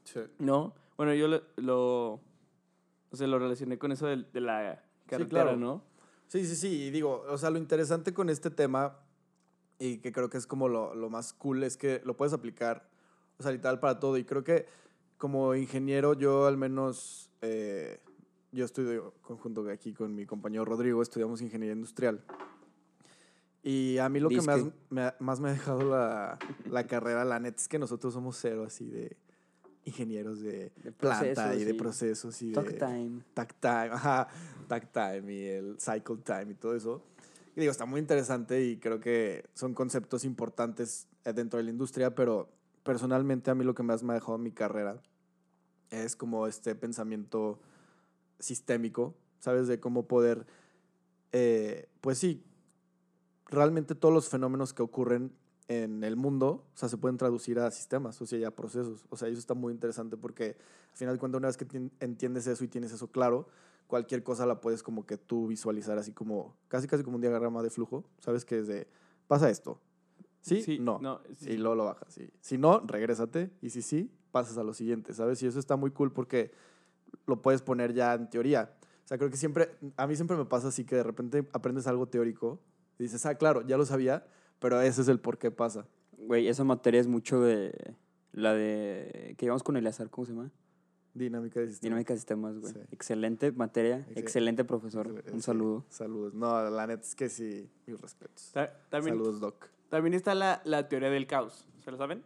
[0.03, 0.19] Sí.
[0.37, 0.75] ¿no?
[0.97, 2.19] Bueno, yo lo, lo,
[3.15, 5.57] o sea, lo relacioné con eso de, de la carretera, claro.
[5.57, 5.81] ¿no?
[6.27, 6.83] Sí, sí, sí.
[6.83, 8.97] Y digo, o sea, lo interesante con este tema,
[9.79, 12.89] y que creo que es como lo, lo más cool, es que lo puedes aplicar,
[13.39, 14.17] o sea, literal para todo.
[14.17, 14.65] Y creo que
[15.17, 17.99] como ingeniero, yo al menos, eh,
[18.51, 22.23] yo estudio conjunto aquí con mi compañero Rodrigo, estudiamos ingeniería industrial.
[23.63, 24.71] Y a mí lo que más Disque.
[24.89, 26.37] me, ha- más me ha dejado la,
[26.69, 29.17] la carrera, la neta, es que nosotros somos cero así de
[29.85, 33.21] ingenieros de, De planta y de procesos y Talk de time.
[33.33, 34.27] tag time, ajá,
[34.67, 37.03] tag time y el cycle time y todo eso.
[37.55, 41.69] Y digo, está muy interesante y creo que son conceptos importantes eh, dentro de la
[41.69, 42.49] industria, pero
[42.83, 45.01] personalmente a mí lo que más me ha dejado mi carrera
[45.89, 47.59] es como este pensamiento
[48.39, 49.67] sistémico, ¿sabes?
[49.67, 50.45] De cómo poder,
[51.31, 52.43] eh, pues sí,
[53.47, 55.31] realmente todos los fenómenos que ocurren
[55.67, 59.05] en el mundo, o sea, se pueden traducir a sistemas, o sea, ya a procesos.
[59.09, 60.57] O sea, eso está muy interesante porque
[60.91, 63.47] al final de cuentas, una vez que tien- entiendes eso y tienes eso claro,
[63.87, 67.63] cualquier cosa la puedes como que tú visualizar así como, casi casi como un diagrama
[67.63, 68.45] de flujo, ¿sabes?
[68.45, 68.87] Que es de,
[69.27, 69.79] pasa esto.
[70.41, 70.77] ¿Sí?
[70.79, 70.99] no.
[70.99, 71.51] no sí.
[71.53, 72.13] Y luego lo bajas.
[72.13, 72.29] sí.
[72.39, 73.49] Si no, regrésate.
[73.63, 75.41] Y si sí, pasas a lo siguiente, ¿sabes?
[75.41, 76.51] Y eso está muy cool porque
[77.25, 78.75] lo puedes poner ya en teoría.
[79.03, 81.87] O sea, creo que siempre, a mí siempre me pasa así que de repente aprendes
[81.87, 82.59] algo teórico
[82.99, 84.27] y dices, ah, claro, ya lo sabía,
[84.59, 85.85] pero ese es el por qué pasa.
[86.17, 87.95] Güey, esa materia es mucho de
[88.31, 90.51] la de que llevamos con Eleazar, ¿cómo se llama?
[91.13, 91.89] Dinámica de sistema.
[91.91, 92.73] Dinámica de sistemas, güey.
[92.73, 92.79] Sí.
[92.91, 95.07] Excelente materia, Excel- excelente profesor.
[95.25, 95.85] Sí, Un sí, saludo.
[95.89, 96.33] Saludos.
[96.33, 98.51] No, la neta es que sí, mis respetos.
[98.53, 99.69] Ta- También, Saludos, Doc.
[99.89, 102.21] también está la, la teoría del caos, ¿se lo saben?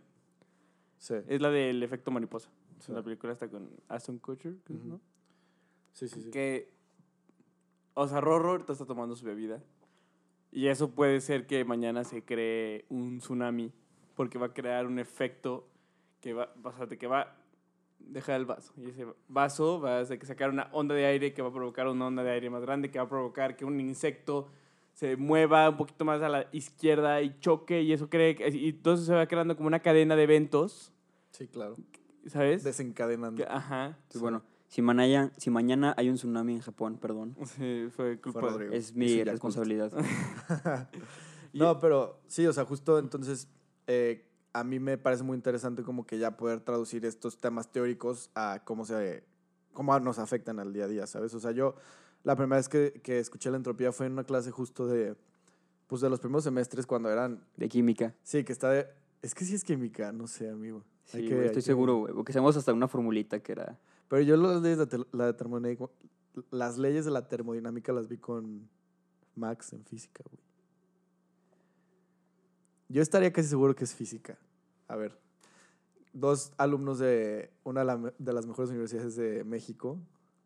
[0.98, 1.16] Sí.
[1.28, 2.50] Es la del efecto mariposa.
[2.80, 2.92] Sí.
[2.92, 4.56] La película está con Aston Kutcher.
[4.70, 5.00] ¿no?
[5.94, 6.30] Sí, sí, sí.
[6.32, 6.72] Que,
[7.94, 9.62] o sea, Rorro está tomando su bebida.
[10.52, 13.72] Y eso puede ser que mañana se cree un tsunami,
[14.16, 15.68] porque va a crear un efecto
[16.22, 16.52] que va,
[16.90, 17.36] de que va,
[18.00, 18.74] deja el vaso.
[18.78, 21.54] Y ese vaso va a hacer que sacar una onda de aire que va a
[21.54, 24.48] provocar una onda de aire más grande, que va a provocar que un insecto
[24.94, 28.70] se mueva un poquito más a la izquierda y choque, y eso cree que, y
[28.70, 30.92] entonces se va creando como una cadena de eventos,
[31.32, 31.78] Sí, claro.
[32.26, 32.64] ¿sabes?
[32.64, 33.38] Desencadenando.
[33.46, 33.98] Que- ajá.
[34.10, 38.40] Sí, Bueno, si, manaya- si mañana hay un tsunami en Japón, perdón, Sí, fue culpa
[38.40, 38.74] Fue de- Rodrigo.
[38.74, 39.92] es mi responsabilidad.
[41.54, 43.48] No, pero sí, o sea, justo entonces
[43.88, 48.30] eh, a mí me parece muy interesante como que ya poder traducir estos temas teóricos
[48.36, 49.24] a cómo se
[49.74, 51.34] cómo nos afectan al día a día, ¿sabes?
[51.34, 51.76] O sea, yo
[52.24, 55.16] la primera vez que, que escuché la entropía fue en una clase justo de
[55.88, 58.14] pues de los primeros semestres cuando eran De química.
[58.22, 58.88] sí, que está de
[59.24, 60.84] es que sí es química, no sé, amigo.
[61.14, 62.14] Hay Sí, que- estoy seguro, güey.
[62.14, 63.80] Porque hacemos hasta una formulita que era.
[64.10, 65.90] Pero yo las leyes de, la termodinámica-
[66.52, 68.68] las leyes de la termodinámica las vi con
[69.36, 70.42] Max en física, güey.
[72.90, 74.38] Yo estaría casi seguro que es física.
[74.88, 75.18] A ver,
[76.14, 79.98] dos alumnos de una de, la- de las mejores universidades de México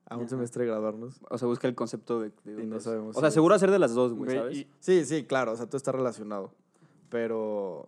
[0.06, 0.30] a un Ajá.
[0.32, 1.21] semestre de graduarnos.
[1.30, 2.32] O sea, busca el concepto de...
[2.43, 2.84] de Y no es.
[2.84, 4.58] sabemos O sea, seguro hacer de las dos, güey, Güey, ¿sabes?
[4.58, 6.54] y- Sí, sí, claro, o sea, todo está relacionado.
[7.10, 7.88] Pero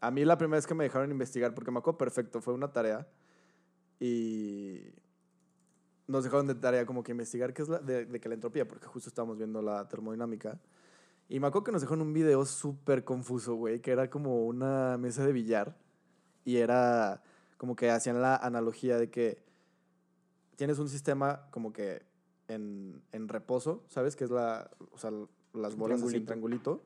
[0.00, 2.72] a mí la primera vez que me dejaron investigar, porque me acuerdo perfecto, fue una
[2.72, 3.06] tarea
[4.02, 4.92] y
[6.08, 8.66] nos dejaron de tarea como que investigar qué es la, de, de que la entropía,
[8.66, 10.58] porque justo estábamos viendo la termodinámica.
[11.28, 14.98] Y me acuerdo que nos dejaron un video súper confuso, güey, que era como una
[14.98, 15.76] mesa de billar
[16.44, 17.22] y era
[17.58, 19.44] como que hacían la analogía de que
[20.56, 22.02] tienes un sistema como que
[22.48, 24.16] en, en reposo, ¿sabes?
[24.16, 25.12] Que es la, o sea,
[25.52, 26.82] las bolas así en triangulito.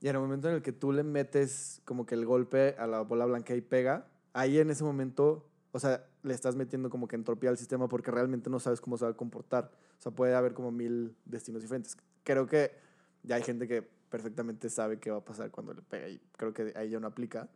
[0.00, 2.88] Y en el momento en el que tú le metes como que el golpe a
[2.88, 7.08] la bola blanca y pega, ahí en ese momento, o sea, le estás metiendo como
[7.08, 9.70] que entropía al sistema porque realmente no sabes cómo se va a comportar.
[9.98, 11.96] O sea, puede haber como mil destinos diferentes.
[12.24, 12.72] Creo que
[13.22, 16.52] ya hay gente que perfectamente sabe qué va a pasar cuando le pega y creo
[16.52, 17.48] que ahí ya no aplica.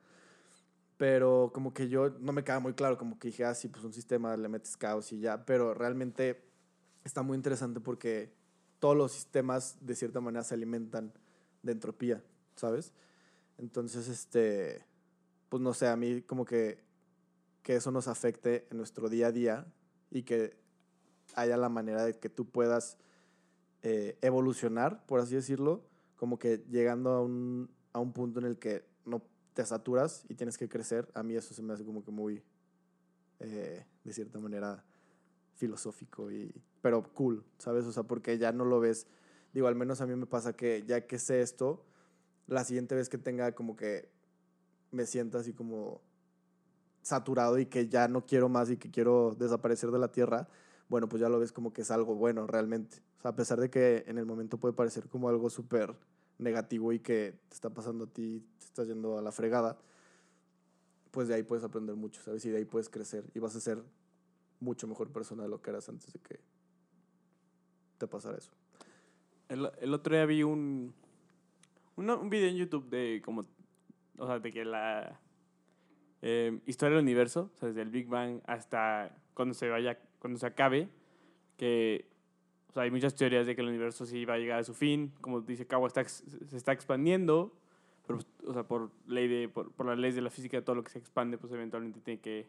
[0.96, 3.84] Pero como que yo no me queda muy claro, como que dije, ah, sí, pues
[3.84, 6.42] un sistema le metes caos y ya, pero realmente
[7.04, 8.32] está muy interesante porque
[8.78, 11.12] todos los sistemas de cierta manera se alimentan
[11.62, 12.22] de entropía,
[12.54, 12.92] ¿sabes?
[13.58, 14.84] Entonces, este,
[15.48, 16.82] pues no sé, a mí como que,
[17.70, 19.64] que eso nos afecte en nuestro día a día
[20.10, 20.56] y que
[21.36, 22.98] haya la manera de que tú puedas
[23.82, 25.84] eh, evolucionar, por así decirlo,
[26.16, 29.22] como que llegando a un, a un punto en el que no
[29.54, 32.42] te saturas y tienes que crecer, a mí eso se me hace como que muy,
[33.38, 34.84] eh, de cierta manera,
[35.54, 36.52] filosófico, y,
[36.82, 37.84] pero cool, ¿sabes?
[37.84, 39.06] O sea, porque ya no lo ves,
[39.54, 41.86] digo, al menos a mí me pasa que ya que sé esto,
[42.48, 44.08] la siguiente vez que tenga como que
[44.90, 46.02] me sienta así como
[47.02, 50.48] saturado y que ya no quiero más y que quiero desaparecer de la tierra,
[50.88, 52.98] bueno, pues ya lo ves como que es algo bueno realmente.
[53.18, 55.94] O sea, a pesar de que en el momento puede parecer como algo súper
[56.38, 59.78] negativo y que te está pasando a ti, te estás yendo a la fregada,
[61.10, 62.44] pues de ahí puedes aprender mucho, ¿sabes?
[62.44, 63.82] Y de ahí puedes crecer y vas a ser
[64.60, 66.40] mucho mejor persona de lo que eras antes de que
[67.98, 68.50] te pasara eso.
[69.48, 70.94] El, el otro día vi un,
[71.96, 73.44] uno- un video en YouTube de como,
[74.18, 75.20] o sea, de que la
[76.22, 80.38] eh, historia del universo, o sea, desde el Big Bang hasta cuando se vaya, cuando
[80.38, 80.88] se acabe,
[81.56, 82.06] que,
[82.68, 84.74] o sea, hay muchas teorías de que el universo sí va a llegar a su
[84.74, 87.52] fin, como dice Cabo, está, se está expandiendo,
[88.06, 90.84] pero, o sea, por ley de, por, por las leyes de la física, todo lo
[90.84, 92.48] que se expande, pues eventualmente tiene que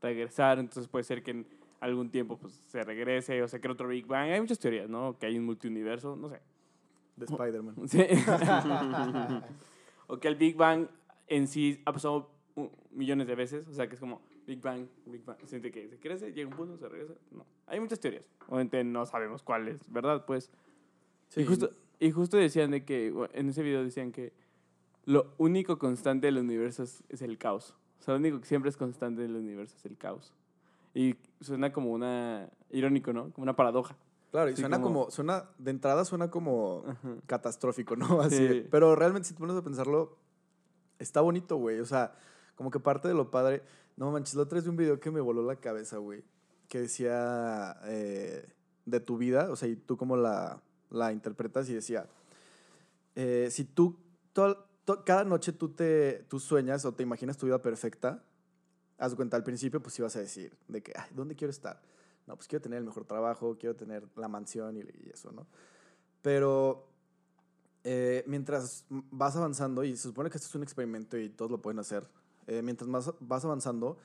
[0.00, 1.46] regresar, entonces puede ser que en
[1.80, 4.30] algún tiempo pues se regrese o se cree otro Big Bang.
[4.30, 5.18] Hay muchas teorías, ¿no?
[5.18, 6.40] Que hay un multiuniverso, no sé.
[7.16, 7.88] De Spider-Man.
[7.88, 8.04] Sí.
[10.06, 10.88] o que el Big Bang
[11.26, 11.92] en sí ha
[12.58, 15.70] pasado u- millones de veces, o sea que es como Big Bang, Big Bang, siente
[15.70, 17.14] que se crece, llega un punto, se regresa.
[17.30, 18.28] No, hay muchas teorías.
[18.48, 20.24] Obviamente no sabemos cuál es, ¿verdad?
[20.26, 20.50] Pues.
[21.28, 24.32] Sí, Y, justo, y justo decían de que, en ese video decían que
[25.04, 27.74] lo único constante del universo es, es el caos.
[27.98, 30.32] O sea, lo único que siempre es constante del universo es el caos.
[30.94, 33.30] Y suena como una, irónico, ¿no?
[33.32, 33.96] Como una paradoja.
[34.30, 37.16] Claro, y Sí, suena como- como, suena, de entrada suena como Ajá.
[37.26, 38.06] catastrófico, ¿no?
[38.22, 38.66] Así, Sí.
[38.70, 40.16] pero realmente si te pones a pensarlo,
[40.98, 42.14] está bonito, güey, o sea,
[42.58, 43.62] como que parte de lo padre,
[43.96, 46.24] no manches, la otra vi un video que me voló la cabeza, güey,
[46.68, 48.44] que decía eh,
[48.84, 52.08] de tu vida, o sea, y tú cómo la, la interpretas y decía,
[53.14, 53.96] eh, si tú,
[54.32, 58.24] to- to- cada noche tú, te, tú sueñas o te imaginas tu vida perfecta,
[58.98, 61.80] haz cuenta, al principio pues ibas a decir de que, ay, ¿dónde quiero estar?
[62.26, 65.46] No, pues quiero tener el mejor trabajo, quiero tener la mansión y, y eso, ¿no?
[66.22, 66.88] Pero
[67.84, 71.62] eh, mientras vas avanzando, y se supone que esto es un experimento y todos lo
[71.62, 72.04] pueden hacer,
[72.48, 73.98] eh, mientras más vas avanzando,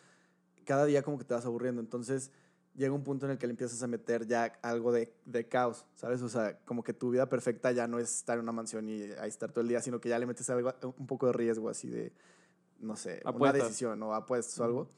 [0.65, 1.81] cada día como que te vas aburriendo.
[1.81, 2.31] Entonces
[2.75, 5.85] llega un punto en el que le empiezas a meter ya algo de, de caos,
[5.95, 6.21] ¿sabes?
[6.21, 9.03] O sea, como que tu vida perfecta ya no es estar en una mansión y
[9.19, 11.69] ahí estar todo el día, sino que ya le metes algo, un poco de riesgo
[11.69, 12.11] así de,
[12.79, 14.89] no sé, una decisión o apuestas o algo.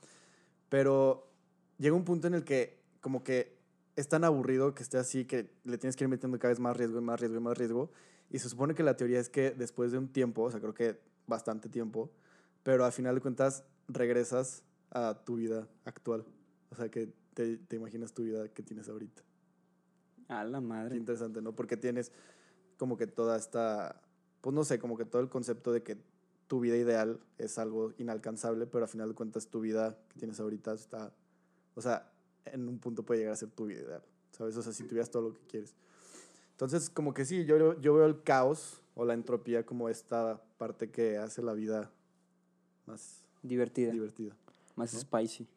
[0.70, 1.32] Pero
[1.78, 3.56] llega un punto en el que como que
[3.96, 6.76] es tan aburrido que esté así que le tienes que ir metiendo cada vez más
[6.76, 7.92] riesgo y más riesgo y más riesgo.
[8.30, 10.74] Y se supone que la teoría es que después de un tiempo, o sea, creo
[10.74, 12.10] que bastante tiempo,
[12.66, 16.26] pero al final de cuentas regresas a tu vida actual.
[16.72, 19.22] O sea, que te, te imaginas tu vida que tienes ahorita.
[20.30, 20.98] A la Qué madre.
[20.98, 21.54] interesante, ¿no?
[21.54, 22.12] Porque tienes
[22.78, 24.02] como que toda esta,
[24.42, 25.96] pues no sé, como que todo el concepto de que
[26.48, 30.40] tu vida ideal es algo inalcanzable, pero al final de cuentas tu vida que tienes
[30.40, 31.14] ahorita está,
[31.76, 32.12] o sea,
[32.46, 34.58] en un punto puede llegar a ser tu vida ideal, ¿sabes?
[34.58, 35.76] O sea, si tuvieras todo lo que quieres.
[36.50, 40.90] Entonces, como que sí, yo, yo veo el caos o la entropía como esta parte
[40.90, 41.92] que hace la vida
[42.88, 43.92] más Divertida.
[43.92, 44.36] divertida.
[44.76, 45.00] Más ¿no?
[45.00, 45.48] spicy.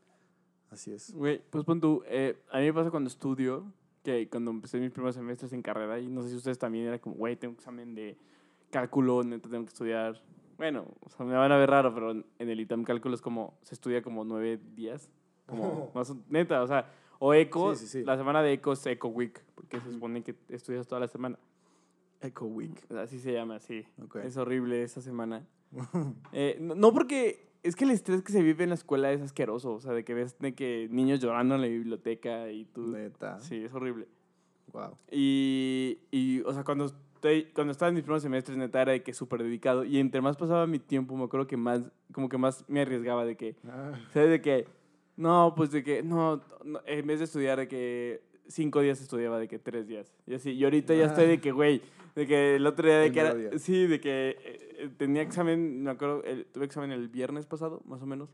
[0.70, 1.14] Así es.
[1.14, 3.64] Güey, pues pon tú, eh, a mí me pasa cuando estudio
[4.04, 6.98] que cuando empecé mis primeros semestres en carrera, y no sé si ustedes también, era
[6.98, 8.16] como, güey, tengo examen de
[8.70, 10.22] cálculo, neta, tengo que estudiar.
[10.56, 13.58] Bueno, o sea, me van a ver raro, pero en el ITAM cálculo es como,
[13.62, 15.08] se estudia como nueve días.
[15.46, 18.04] Como, más, neta, o sea, o eco, Sí, sí, sí.
[18.04, 21.38] la semana de eco es eco week, porque se supone que estudias toda la semana.
[22.20, 22.74] Echo Week.
[22.94, 23.86] Así se llama, sí.
[24.02, 24.16] Ok.
[24.16, 25.46] Es horrible esa semana.
[26.32, 29.74] Eh, no, porque es que el estrés que se vive en la escuela es asqueroso,
[29.74, 32.88] o sea, de que ves de que niños llorando en la biblioteca y tú...
[32.88, 33.40] Neta.
[33.40, 34.06] Sí, es horrible.
[34.72, 34.96] Wow.
[35.10, 39.02] Y, y, o sea, cuando, estoy, cuando estaba en mis primeros semestres, neta, era de
[39.02, 39.84] que súper dedicado.
[39.84, 43.24] Y entre más pasaba mi tiempo, me acuerdo que más, como que más me arriesgaba
[43.24, 43.56] de que,
[44.12, 44.30] ¿sabes?
[44.30, 44.66] De que,
[45.16, 49.38] no, pues de que, no, no, en vez de estudiar de que cinco días estudiaba
[49.38, 50.12] de que tres días.
[50.26, 51.80] Y así, y ahorita ya estoy de que, güey,
[52.16, 53.58] de que el otro día de El que era, mediodía.
[53.58, 54.36] sí, de que eh,
[54.78, 58.30] eh, tenía examen, me acuerdo, el- tuve examen el viernes pasado, más o menos.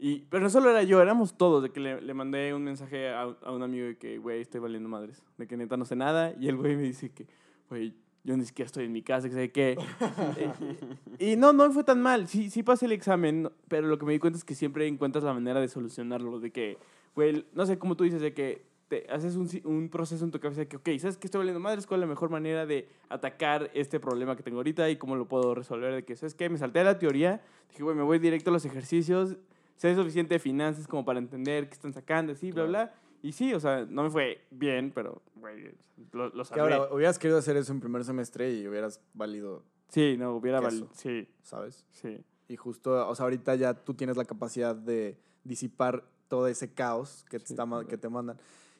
[0.00, 3.08] Y, pero no solo era yo, éramos todos, de que le, le mandé un mensaje
[3.08, 5.96] a, a un amigo de que, güey, estoy valiendo madres, de que neta no sé
[5.96, 7.26] nada, y el güey me dice que,
[7.68, 9.76] güey, yo ni siquiera estoy en mi casa, que sé qué.
[11.18, 14.12] y, no, no fue tan mal, sí, sí pasé el examen, pero lo que me
[14.12, 16.78] di cuenta es que siempre encuentras la manera de solucionarlo, de que,
[17.14, 20.40] güey, no sé, cómo tú dices, de que te haces un, un proceso en tu
[20.40, 21.86] cabeza de que, ok, ¿sabes que estoy valiendo madres?
[21.86, 25.28] ¿Cuál es la mejor manera de atacar este problema que tengo ahorita y cómo lo
[25.28, 25.94] puedo resolver?
[25.94, 26.48] De que, ¿sabes qué?
[26.48, 29.36] Me salté a la teoría, dije, güey, me voy directo a los ejercicios,
[29.76, 32.94] sé suficiente de finanzas como para entender qué están sacando, así, bla, bla.
[33.22, 35.72] Y sí, o sea, no me fue bien, pero, güey,
[36.12, 40.16] lo, lo Que ahora, hubieras querido hacer eso en primer semestre y hubieras valido, Sí,
[40.18, 40.88] no, hubiera valido.
[40.94, 41.84] Sí, ¿sabes?
[41.90, 42.22] sí.
[42.46, 47.24] Y justo, o sea, ahorita ya tú tienes la capacidad de disipar todo ese caos
[47.28, 47.86] que te, Sí, está claro.
[47.86, 48.38] que te mandan.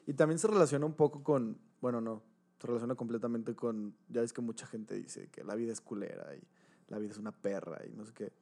[0.09, 2.23] Y también se relaciona un poco con, bueno, no,
[2.59, 6.35] se relaciona completamente con, ya ves que mucha gente dice que la vida es culera
[6.35, 6.41] y
[6.87, 8.33] la vida es una perra y no sé qué.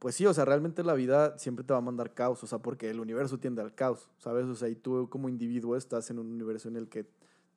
[0.00, 2.58] Pues sí, o sea, realmente la vida siempre te va a mandar caos, o sea,
[2.58, 4.46] porque el universo tiende al caos, ¿sabes?
[4.46, 7.06] O sea, y tú como individuo estás en un universo en el que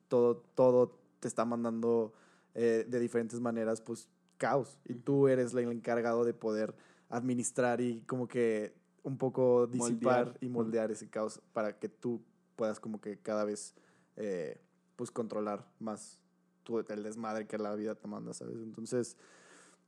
[0.06, 2.12] todo, todo te está mandando
[2.54, 4.78] eh, de diferentes maneras, pues, caos.
[4.84, 6.72] Y tú eres el encargado de poder
[7.08, 10.38] administrar y como que un poco disipar Moldear.
[10.40, 12.22] y moldear ese caos para que tú
[12.56, 13.74] puedas como que cada vez,
[14.16, 14.60] eh,
[14.96, 16.18] pues, controlar más
[16.62, 18.56] tu, el desmadre que la vida te manda, ¿sabes?
[18.56, 19.16] Entonces,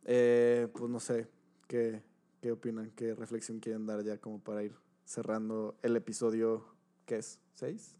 [0.05, 1.29] eh, pues, no sé,
[1.69, 2.03] ¿qué,
[2.41, 2.91] ¿qué opinan?
[2.97, 4.75] ¿Qué reflexión quieren dar ya como para ir
[5.05, 6.65] cerrando el episodio,
[7.07, 7.41] ¿qué es?
[7.55, 7.95] ¿Seis?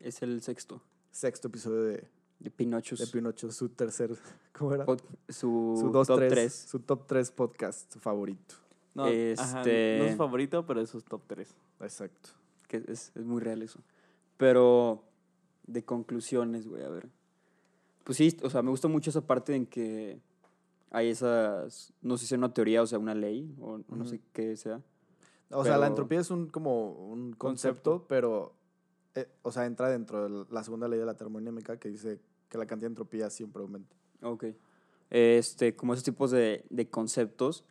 [0.00, 2.98] Es el sexto Sexto episodio de, de Pinochos.
[2.98, 4.10] de Pinocho, su tercer,
[4.52, 4.84] ¿cómo era?
[4.86, 6.52] Pod- su, su dos, top tres, 3.
[6.54, 8.54] Su top 3 podcast favorito.
[8.94, 11.48] No, ajá, Este- no es favorito, pero es top 3.
[11.80, 12.30] Exacto.
[12.70, 13.80] Que es, es muy real eso.
[14.36, 15.02] Pero
[15.66, 17.08] de conclusiones, güey, a ver.
[18.04, 20.20] Pues sí, o sea, me gusta mucho esa parte en que
[20.92, 24.20] hay esas, no sé si es una teoría, o sea, una ley, o no sé
[24.32, 24.80] qué sea.
[25.50, 28.54] O sea, la entropía es un como un concepto, pero
[29.16, 32.56] eh, o sea, entra dentro de la segunda ley de la termodinámica que dice que
[32.56, 33.96] la cantidad de entropía siempre aumenta.
[34.22, 34.44] Ok.
[35.10, 37.64] Este, como esos tipos de, de conceptos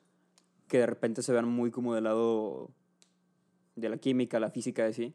[0.68, 2.70] que de repente se vean muy como del lado
[3.80, 5.14] de la química, la física, así,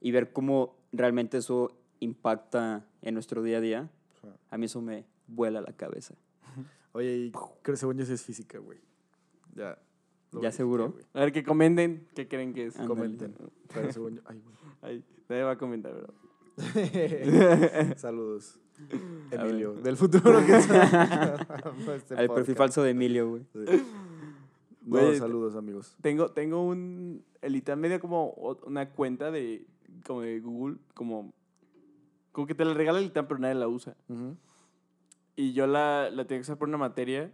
[0.00, 3.90] y ver cómo realmente eso impacta en nuestro día a día,
[4.50, 6.14] a mí eso me vuela la cabeza.
[6.92, 8.78] oye, y creo según yo sí es física, güey.
[9.54, 9.78] Ya.
[10.32, 10.92] lo ¿Ya seguro?
[10.92, 11.04] güey.
[11.14, 12.76] A ver, que comenten qué creen que es.
[12.76, 12.88] Ándale.
[12.88, 13.34] Comenten.
[13.72, 14.56] Pero según yo, ay, güey.
[14.82, 16.14] Ahí, nadie va a comentar, ¿verdad?
[17.96, 18.58] Saludos.
[19.30, 21.34] Emilio, del futuro que está.
[21.96, 23.42] este El perfil falso de Emilio, güey.
[23.52, 23.82] Sí.
[24.88, 25.94] No, Güey, saludos, amigos.
[26.00, 27.22] Tengo, tengo un.
[27.42, 28.30] El ITAM me dio como
[28.64, 29.66] una cuenta de.
[30.06, 31.32] Como de Google, como.
[32.32, 33.96] Como que te la regala el ITAM, pero nadie la usa.
[34.08, 34.36] Ujú.
[35.36, 37.32] Y yo la, la tenía que usar por una materia.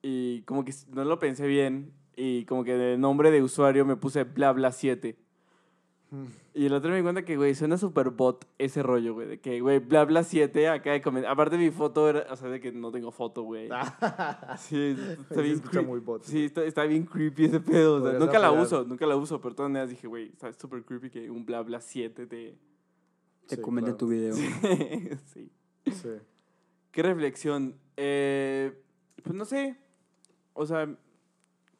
[0.00, 1.92] Y como que no lo pensé bien.
[2.16, 5.16] Y como que de nombre de usuario me puse bla bla 7.
[6.54, 9.26] Y el otro me di cuenta que, güey, suena super bot ese rollo, güey.
[9.26, 11.32] De que, güey, bla bla 7 acá de comentar.
[11.32, 12.24] Aparte mi foto era.
[12.32, 13.68] O sea, de que no tengo foto, güey.
[14.58, 16.22] Sí, está Se bien creep- muy bot.
[16.22, 17.96] Sí, está, está bien creepy ese pedo.
[18.02, 20.52] o sea, nunca la uso, nunca la uso, pero de todas maneras dije, güey, está
[20.52, 22.56] súper creepy que un bla bla 7 te.
[23.48, 23.96] Te Sí, comenta claro.
[23.98, 24.34] tu video.
[25.26, 25.50] sí.
[25.90, 26.08] Sí.
[26.92, 27.74] ¿Qué reflexión?
[27.96, 28.72] Eh,
[29.22, 29.76] pues no sé.
[30.52, 30.88] O sea,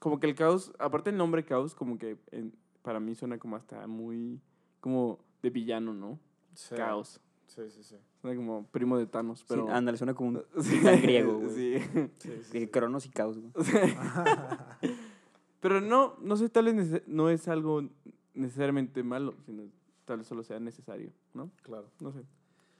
[0.01, 2.53] como que el caos, aparte el nombre caos, como que en-
[2.85, 4.41] para mí suena como hasta muy.
[4.81, 6.21] como de villano, ¿no?
[6.55, 6.75] Sí.
[6.77, 7.21] Caos.
[7.49, 7.97] Sí, sí, sí.
[8.21, 9.69] Suena como primo de Thanos, Sí, pero.
[9.71, 11.51] ándale, suena como un Sí, griego, güey.
[11.51, 11.79] Sí.
[12.19, 12.69] sí, sí, sí.
[12.69, 13.53] Cronos y Caos, güey.
[15.61, 17.89] Pero no, no sé, tal vez no es algo
[18.35, 19.63] necesariamente malo, sino
[20.05, 21.51] tal vez solo sea necesario, ¿no?
[21.63, 21.89] Claro.
[22.01, 22.21] No sé.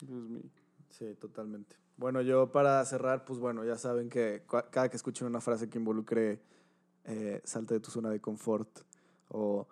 [0.03, 0.51] Ese es mi-
[0.91, 1.77] Sí, totalmente.
[1.97, 5.79] Bueno, yo para cerrar, pues bueno, ya saben que cada que escuchen una frase que
[5.79, 6.41] involucre
[7.05, 8.69] eh, salte de tu zona de confort
[9.29, 9.67] o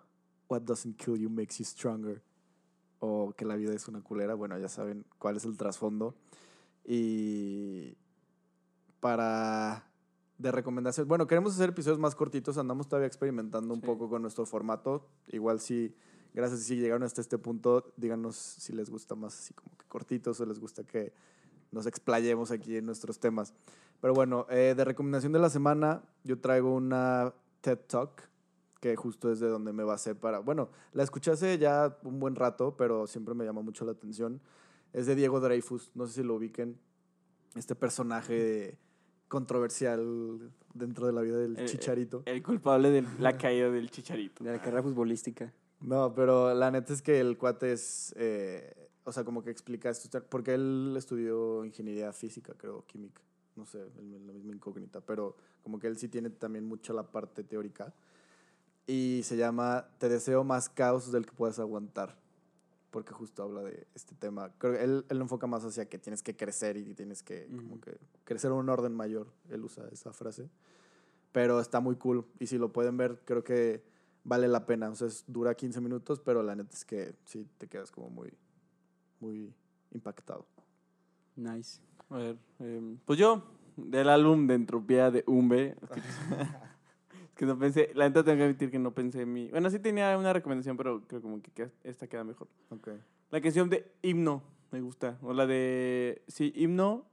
[0.52, 2.22] what doesn't kill you makes you stronger
[3.00, 4.34] o que la vida es una culera.
[4.34, 6.14] Bueno, ya saben cuál es el trasfondo.
[6.84, 7.96] Y
[9.00, 9.88] para
[10.38, 11.08] de recomendaciones.
[11.08, 13.86] Bueno, queremos hacer episodios más cortitos, andamos todavía experimentando un Sí.
[13.86, 15.06] poco con nuestro formato.
[15.28, 15.94] Igual si,
[16.34, 20.40] gracias si llegaron hasta este punto, díganos si les gusta más así como que cortitos
[20.40, 21.12] o les gusta que
[21.70, 23.54] nos explayemos aquí en nuestros temas.
[24.00, 28.28] Pero bueno, eh, de recomendación de la semana, yo traigo una TED Talk,
[28.82, 30.40] que justo es de donde me basé para...
[30.40, 34.40] Bueno, la escuché hace ya un buen rato, pero siempre me llama mucho la atención.
[34.92, 36.76] Es de Diego Dreyfus, no sé si lo ubiquen.
[37.54, 38.76] Este personaje
[39.28, 42.24] controversial dentro de la vida del El- chicharito.
[42.26, 44.42] El culpable de la caída del chicharito.
[44.42, 45.52] De la carrera futbolística.
[45.80, 49.90] No, pero la neta es que el cuate es, eh, o sea, como que explica
[49.90, 53.22] esto, porque él estudió ingeniería física, creo, química,
[53.54, 57.04] no sé, el- la misma incógnita, pero como que él sí tiene también mucho la
[57.04, 57.94] parte teórica.
[58.86, 62.18] Y se llama Te deseo más caos del que puedas aguantar,
[62.90, 64.50] porque justo habla de este tema.
[64.58, 67.46] Creo que él, él lo enfoca más hacia que tienes que crecer y tienes que,
[67.46, 67.80] como Ujú.
[67.80, 70.48] que, crecer en un orden mayor, él usa esa frase.
[71.30, 73.82] Pero está muy cool, y si lo pueden ver, creo que
[74.24, 74.90] vale la pena.
[74.90, 78.10] O sea, es- dura 15 minutos, pero la neta es que sí te quedas como
[78.10, 78.32] muy,
[79.20, 79.54] muy
[79.92, 80.44] impactado.
[81.36, 81.80] Nice.
[82.10, 83.42] A ver, em, pues yo,
[83.76, 85.76] del álbum de Entropía de Umbe.
[87.42, 89.48] que no pensé, la neta tengo que admitir que no pensé en mi.
[89.48, 92.46] Bueno, sí tenía una recomendación, pero creo como que esta queda mejor.
[92.70, 92.90] Ok.
[93.32, 95.18] La canción de Himno me gusta.
[95.22, 96.22] O la de.
[96.28, 97.04] Sí, Himno.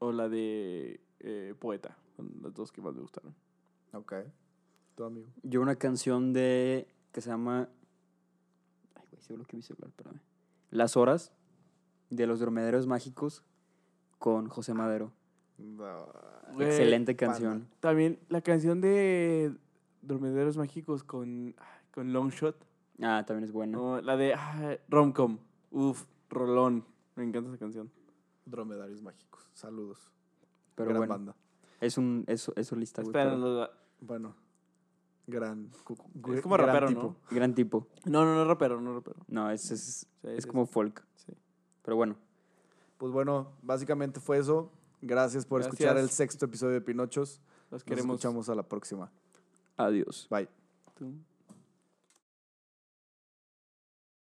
[0.00, 1.96] O la de eh, Poeta.
[2.16, 3.32] Son las dos que más me gustaron.
[3.92, 4.12] Ok.
[4.96, 5.28] Tu amigo.
[5.44, 7.68] Yo una canción de que se llama
[8.96, 10.18] Ay, güey, seguro que mi celular, espérame.
[10.72, 11.30] Las horas
[12.10, 13.44] de los dromedarios mágicos
[14.18, 15.12] con José Madero.
[16.58, 17.68] Excelente canción.
[17.80, 19.52] También la canción de
[20.02, 21.54] Dormederos Mágicos con,
[21.92, 22.56] con Longshot.
[23.02, 23.76] Ah, también es buena.
[23.76, 25.38] No, la de ah, Romcom.
[25.70, 26.84] Uf, Rolón.
[27.16, 27.90] Me encanta esa canción.
[28.46, 29.48] Dromedarios mágicos.
[29.52, 30.10] Saludos.
[30.74, 31.36] pero Gran bueno, banda.
[31.80, 33.68] es un es, es solista, no,
[34.00, 34.34] Bueno.
[35.26, 35.68] Gran.
[35.70, 35.82] es
[36.40, 37.02] como gran rapero, tipo.
[37.02, 37.16] ¿no?
[37.30, 37.86] gran tipo.
[38.06, 39.16] No, no, no rapero, no rapero.
[39.28, 41.04] No, es es, Sí, es sí, como folk.
[41.16, 41.34] sí.
[41.82, 42.16] Pero bueno,
[42.96, 44.72] Pues bueno, básicamente fue eso.
[45.00, 45.80] Gracias por Gracias.
[45.80, 47.40] escuchar el sexto episodio de Pinochos.
[47.70, 48.14] Los Nos queremos.
[48.16, 49.10] escuchamos a la próxima.
[49.76, 50.26] adiós.
[50.30, 50.48] Bye.